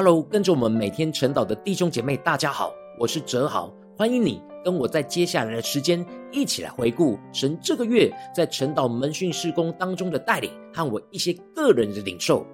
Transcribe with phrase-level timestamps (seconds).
[0.00, 12.46] Hello，跟着我们每天晨祷的弟兄姐妹，大家好，我是哲豪，欢迎你跟我在接下来的时间一起来回顾神这个月在晨祷门训事工当中的带领和我一些个人的领受。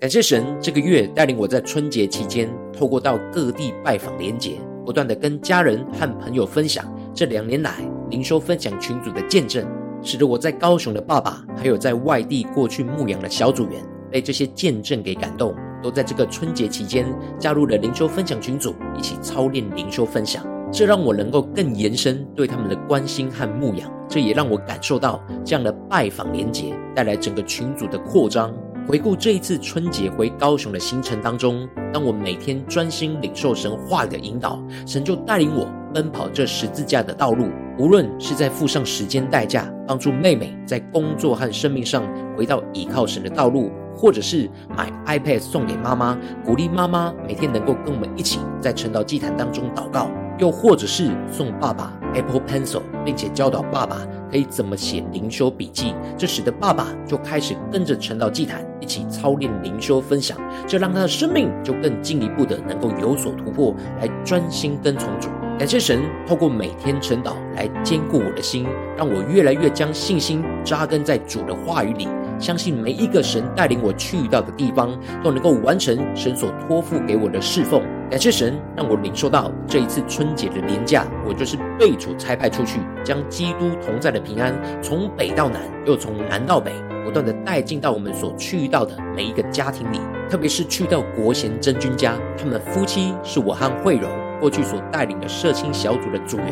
[0.00, 7.89] 感谢神这个月带领我在春节期间，透过到各地拜访连结，不断的跟家人和朋友分享这两年来。
[8.10, 9.66] 灵修分享群组的见证，
[10.02, 17.06] 使得我在高雄的爸爸，还有在外地过去牧养的小组员，被这些见证给感动，都在这个春节期间
[17.38, 20.44] 加入了灵修分享群组，一起操练灵修分享。
[20.72, 28.54] 这让我能够更延伸对他们的关心和牧养，这也让我感受到这样的拜访连结带来整个群组的扩张。
[28.86, 37.48] 回顾这一次春节回高雄的行程当中，当我每天专心领受神话的引导，神就带领我奔跑这十字架的道路。
[37.78, 42.02] 无论是在付上时间代价，帮助妹妹在工作和生命上
[42.36, 65.30] 回到倚靠神的道路，或者是买 iPad 送给妈妈，鼓励妈妈每天能够跟我们一起在晨祷祭坛当中祷告，又或者是送爸爸 Apple Pencil，并且教导爸爸可以怎么写灵修笔记，这使得爸爸就开始跟着晨祷祭坛一起操练灵修分享，这让他的生命就更进一步的能够有所突破，来专心跟从主。
[65.60, 68.66] 感谢神，透过每天晨祷来坚固我的心，
[68.96, 72.08] 让我越来越将信心扎根在主的话语里，
[72.38, 77.82] 相信每一个神带领我去到的地方，都能够完成神所托付给我的侍奉。
[78.08, 86.72] 感谢神，让我领受到这一次春节的连假，我就是被主差派出去，将基督同在的平安从北到南，又从南到北，
[87.04, 90.00] 不断的带进到我们所去到的每一个家庭里，
[90.30, 94.08] 特别是去到国贤真君家，他们夫妻是我和慧柔。
[94.40, 96.46] 过去所带领的社青小组的组员，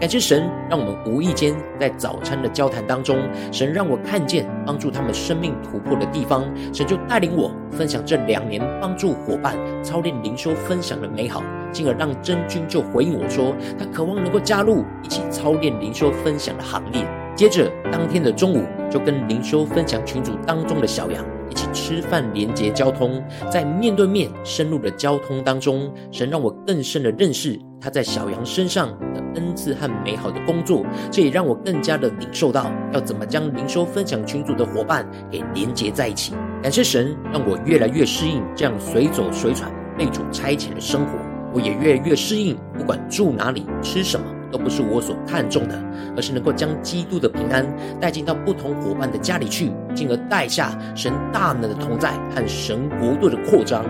[0.00, 3.18] 感谢神，让我们无意间在早餐的交谈当中，
[3.50, 17.04] 神让我看见帮助他们生命突破的地方，神就带领我分享这两年帮助伙伴操练灵修分享的美好，进而让真君就回应我说，他渴望能够加入一起操练灵修分享的行列。
[17.34, 21.24] 接着当天的中午，就跟灵修分享群组当中的小羊。
[21.52, 36.32] 一起吃饭，连接交通，在面对面深入的交通当中，神让我更深的认识他在小羊身上的恩赐和美好的工作，这也让我更加的领受到要怎么将灵修分享群组的伙伴给连接在一起。
[36.62, 41.18] 感谢神，让我越来越适应这样随走随传被主差遣的生活，
[41.52, 44.24] 我也越来越适应，不管住哪里，吃什么。
[44.52, 45.74] 都不是我所看重的，
[46.14, 47.66] 而是能够将基督的平安
[47.98, 53.84] 带进到不同伙伴的家里去，进而带下神大能的同在和神国度的扩张。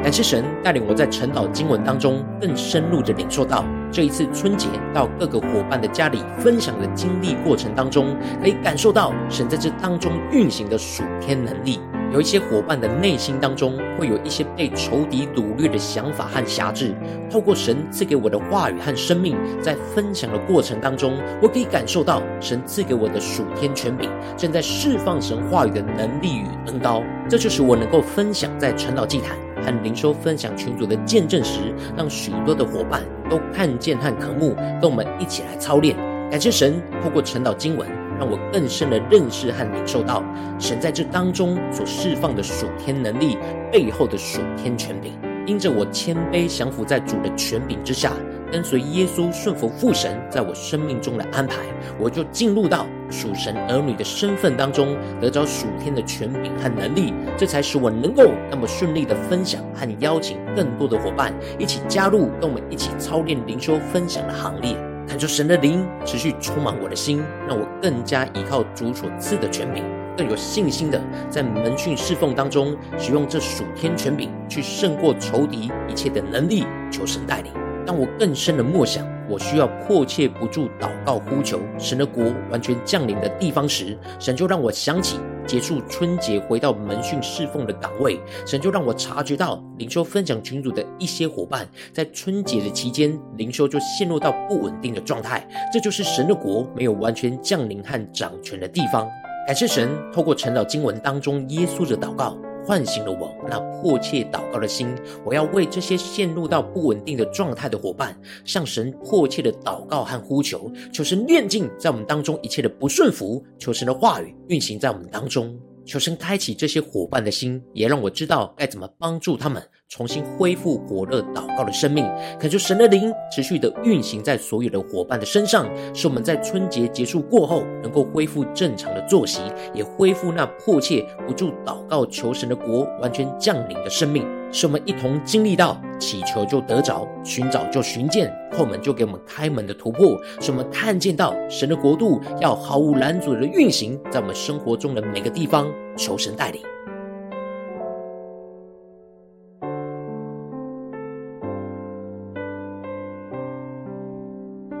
[0.00, 3.62] 感谢神带领我在晨祷经文当中更深入的领受到，
[3.92, 11.78] 这一次春节到各个伙伴的家里分享的经历过程当中，可以感受到神在这当中运行的属天能力。
[12.12, 16.94] 有一些伙伴的内心当中会有一些被仇敌掳掠的想法和辖制，
[17.30, 27.02] 透过神赐给我的话语和生命，在分享的过程当中，我可以感受到神赐给我的属天权柄正在释放神话语的能力与恩膏。
[27.28, 31.60] 这就是我能够分享在晨祷祭坛和灵修分享群组的见证时，
[31.94, 35.94] 让许多的伙伴都看见和渴慕，跟我们一起来操练。
[36.30, 38.07] 感谢神，透过晨祷经文。
[38.18, 40.22] 让我更深的认识和领受到
[40.58, 43.38] 神在这当中所释放的属天能力
[43.72, 45.12] 背后的属天权柄。
[45.46, 48.12] 因着我谦卑降服在主的权柄之下，
[48.52, 51.56] 跟随耶稣顺服父神在我生命中的安排，
[51.98, 57.14] 我就进入到属神儿女的身份当中，得着属天的权柄和能力。
[57.38, 64.76] 这才使我能够那么顺利的分享和邀请更多的伙伴一起加入，跟我们一起操练灵修分享的行列。
[65.08, 69.82] 恳求神的灵持续充满我的心，让我更加依靠主所赐的权柄，
[70.14, 71.00] 更有信心的
[71.30, 76.66] 在门训侍奉当中使用这属天权柄，去胜过仇敌一切的能力。
[76.90, 77.50] 求神带领。
[77.86, 85.18] 当我更深的默想，我需要迫切不住祷告呼求神的国完全降临的地方时，神就让我想起。
[85.48, 99.08] 结束春节回到门训侍奉的岗位，神就让我察觉到灵修分享群组的一些伙伴在春节的期间灵修就陷入到不稳定的状态，这就是神的国没有完全降临和掌权的地方。
[99.46, 102.36] 感谢神，透过陈老经文当中耶稣的祷告。
[102.68, 104.94] 唤醒了我那迫切祷告的心，
[105.24, 115.58] 我要为这些陷入到不稳定的状态的伙伴，向神迫切的祷告和呼求，求神炼净在我们当中一切的不顺服，求神的话语运行在我们当中。
[115.88, 122.04] 求神开启这些伙伴的心，也让我知道该怎么帮助他们重新恢复火热祷告的生命。
[122.38, 129.40] 恳求神的灵持续的运行在所有的伙伴的身上，使我们在春节结束过后，能够恢复正常的作息，
[129.72, 134.26] 也恢复那迫切不住祷告求神的国完全降临的生命。
[134.50, 140.18] 使我们一同经历到祈求就得着，寻找就寻见，后门就给我们开门的突破。
[140.40, 145.66] 使我们看见到神的国度要毫无拦阻的运行在我们生活中的每个地方。
[145.96, 146.62] 求神带领，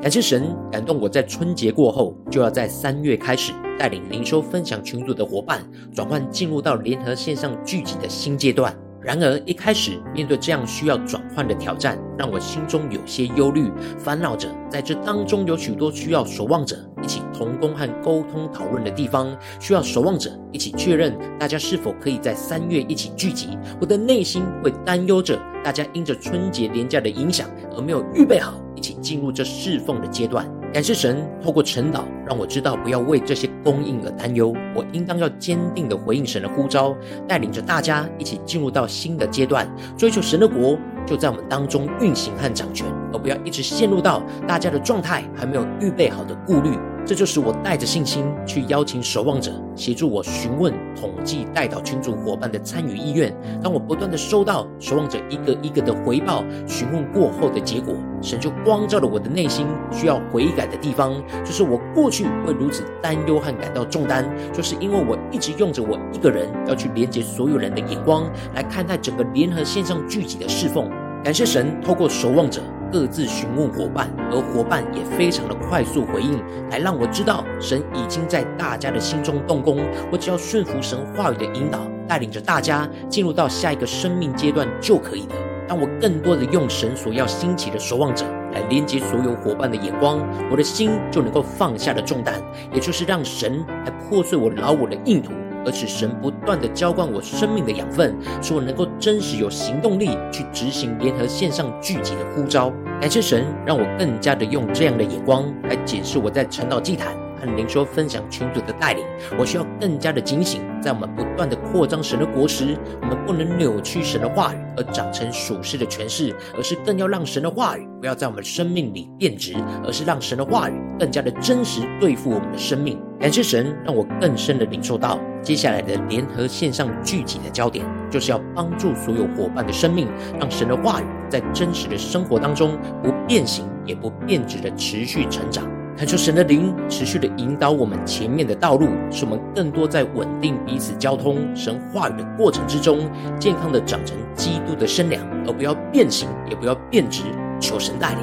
[0.00, 5.60] 感谢神感动我在春节过后，就要在三月开始带领灵修分享群组的伙伴
[5.92, 8.72] 转换进入到联合线上聚集的新阶段。
[9.08, 14.46] 然而，一开始面对这样需要转换的挑战，让我心中有些忧虑，烦恼着。
[14.68, 23.56] 在这当中，有许多需要守望者一起同工和沟通讨论的地方，需要守望者一起确认大家是否可以在三月一起聚集。
[23.80, 30.46] 我的内心会担忧着，大家因着春节连假的影响而没有预备好一起进入这侍奉的阶段。
[30.70, 36.94] 感谢神透过晨祷，让我知道不要为这些供应而担忧，我应当要坚定地回应神的呼召，
[37.26, 39.66] 带领着大家一起进入到新的阶段，
[39.96, 46.78] 追求神的国就在我们当中运行和掌权，而不要一直陷入到大家的状态还没有预备好的顾虑。
[47.08, 53.34] 这就是我带着信心去邀请守望者协助我询问统计代祷群组伙伴的参与意愿。
[53.62, 61.14] 当我不断的收到守望者一个一个的回报，询问过后的结果，神就光照了我的内心需要悔改的地方。
[61.42, 70.90] 就是我过去会如此担忧和感到重担，就是因为我一直用着我一个人要去连接所有人的眼光来看待整个联合线上聚集的侍奉。
[71.24, 72.60] 感谢神透过守望者。
[72.90, 79.78] 各自询问伙伴，而伙伴也非常的快速回应，来让我知道神已经在大家的心中动工。
[80.10, 85.34] 我只要顺服神话语的引导，带领着大家进入到下一个生命阶段就可以了。
[85.68, 88.24] 当我更多的用神所要兴起的守望者
[88.54, 90.18] 来连接所有伙伴的眼光，
[90.50, 92.40] 我的心就能够放下了重担，
[92.72, 95.30] 也就是让神来破碎我老我的硬土。
[95.68, 102.72] 而是神不断的浇灌我生命的养分，使我能够真实有行动力去执行联合线上聚集的呼召。
[102.98, 109.04] 感谢神，让我更加的用这样的眼光来解释我在晨祷祭坛和灵修分享群组的带领。
[109.38, 119.54] 我需要更加的警醒，在我们不断的扩张神的国时，我们不能扭曲神的话语而长成属世的权势，而是更要让神的话语不要在我们生命里变质，
[119.84, 123.00] 而是让神的话语更加的真实对付我们的生命。
[123.20, 125.18] 感谢神，让我更深的领受到。
[125.42, 130.08] 接下来的联合线上聚集的焦点，就是要帮助所有伙伴的生命，
[130.38, 135.64] 让神的话语在真实的生活当中不变形也不变质的持续成长。
[135.98, 143.10] 恳求神的灵持续的引导我们前面的道路，使我们更多在稳定彼此交通神话语的过程之中，
[143.40, 147.24] 健康的长成基督的身量，而不要变形，也不要变质。
[147.58, 148.20] 求神带领。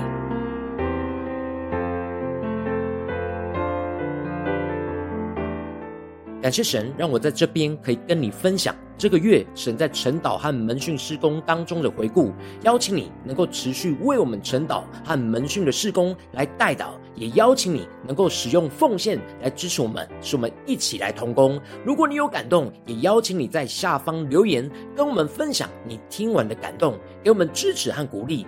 [6.42, 12.32] 感谢神，让我在这边可以跟你分享这个月神在晨祷和门训施工当中的回顾。
[12.64, 21.60] 邀请你能够持续为我们晨祷和门训的施工来代祷，也邀请你能够使用奉献来支持我们，使我们一起来同工。
[21.84, 28.48] 如果你有感动，也邀请你在下方留言跟我们分享你听完的感动，给我们支持和鼓励。